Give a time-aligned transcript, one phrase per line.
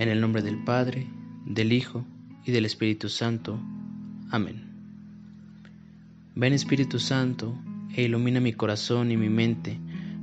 [0.00, 1.06] En el nombre del Padre,
[1.44, 2.06] del Hijo
[2.46, 3.60] y del Espíritu Santo.
[4.30, 4.62] Amén.
[6.34, 7.54] Ven Espíritu Santo
[7.94, 9.78] e ilumina mi corazón y mi mente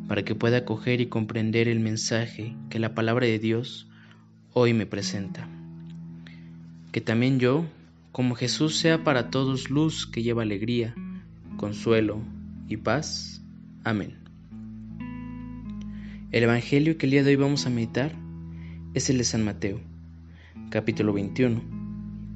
[0.08, 3.88] para que pueda acoger y comprender el mensaje que la palabra de Dios
[4.54, 5.48] hoy me presenta.
[6.92, 7.64] Que también yo,
[8.12, 10.96] como Jesús, sea para todos luz que lleva alegría,
[11.56, 12.20] consuelo
[12.68, 13.44] y paz.
[13.84, 14.16] Amén.
[16.32, 18.26] El Evangelio que el día de hoy vamos a meditar
[18.94, 19.80] es el de San Mateo,
[20.70, 21.62] capítulo 21,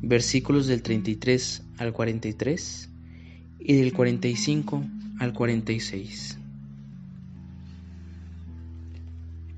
[0.02, 2.90] versículos del 33 al 43
[3.60, 4.84] y del 45
[5.20, 6.38] al 46.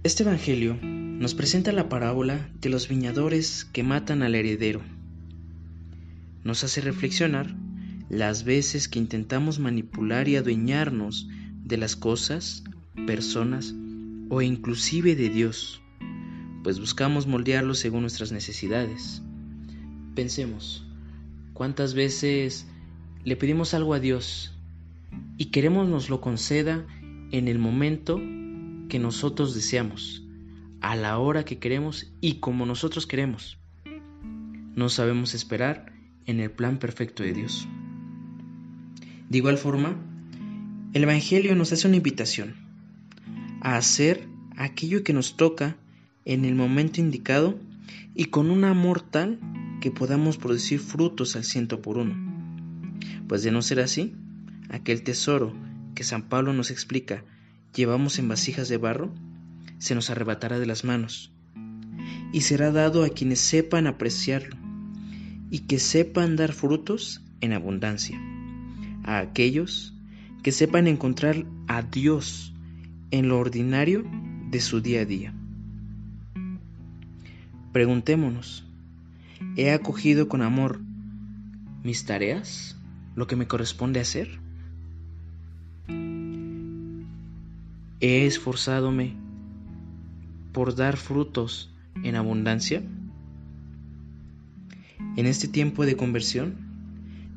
[0.04, 4.82] Este Evangelio nos presenta la parábola de los viñadores que matan al heredero.
[6.44, 7.56] Nos hace reflexionar
[8.10, 11.28] las veces que intentamos manipular y adueñarnos
[11.64, 12.64] de las cosas,
[13.08, 13.74] personas
[14.30, 15.83] o inclusive de Dios,
[16.64, 19.22] pues buscamos moldearlo según nuestras necesidades.
[20.16, 20.86] Pensemos,
[21.54, 22.66] ¿cuántas veces
[23.26, 24.58] le pedimos algo a Dios
[25.38, 26.86] y queremos nos lo conceda
[27.32, 28.18] en el momento
[28.90, 30.24] que nosotros deseamos,
[30.80, 33.58] a la hora que queremos y como nosotros queremos?
[34.76, 35.92] No sabemos esperar
[36.26, 37.68] en el plan perfecto de Dios.
[39.30, 39.96] De igual forma,
[40.94, 42.56] el Evangelio nos hace una invitación
[43.62, 45.76] a hacer aquello que nos toca
[46.26, 47.60] en el momento indicado
[48.16, 49.40] y con un amor tal
[49.82, 52.16] que podamos producir frutos al ciento por uno.
[53.28, 54.16] Pues de no ser así,
[54.70, 55.54] aquel tesoro
[55.96, 57.24] que San Pablo nos explica
[57.74, 59.14] llevamos en vasijas de barro,
[59.80, 61.32] se nos arrebatará de las manos
[62.32, 64.56] y será dado a quienes sepan apreciarlo
[65.50, 68.20] y que sepan dar frutos en abundancia,
[69.04, 69.94] a aquellos
[70.42, 72.54] que sepan encontrar a Dios
[73.12, 74.04] en lo ordinario
[74.50, 75.34] de su día a día.
[77.74, 78.64] Preguntémonos,
[79.58, 80.80] ¿he acogido con amor
[81.84, 82.78] mis tareas,
[83.16, 84.40] lo que me corresponde hacer?
[88.00, 89.16] ¿He esforzadome
[90.52, 92.84] por dar frutos en abundancia?
[95.18, 96.54] En este tiempo de conversión,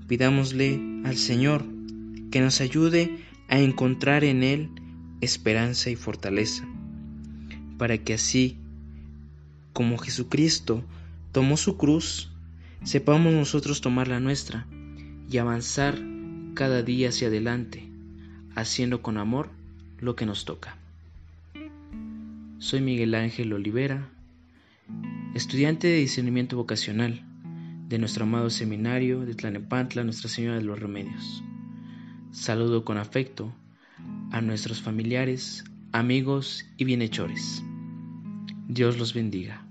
[0.06, 1.64] pidámosle al Señor
[2.30, 4.68] que nos ayude a encontrar en Él
[5.22, 6.68] esperanza y fortaleza,
[7.78, 8.58] para que así
[9.76, 10.82] como Jesucristo
[11.32, 12.30] tomó su cruz,
[12.82, 14.66] sepamos nosotros tomar la nuestra
[15.30, 15.98] y avanzar
[16.54, 17.86] cada día hacia adelante,
[18.54, 19.50] haciendo con amor
[19.98, 20.78] lo que nos toca.
[22.56, 24.08] Soy Miguel Ángel Olivera,
[25.34, 27.22] estudiante de discernimiento vocacional
[27.86, 31.44] de nuestro amado seminario de Tlanepantla Nuestra Señora de los Remedios.
[32.32, 33.52] Saludo con afecto
[34.30, 37.62] a nuestros familiares, amigos y bienhechores.
[38.68, 39.64] Dios los bendiga.